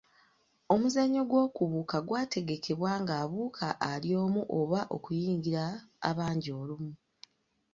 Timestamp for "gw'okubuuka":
1.29-1.97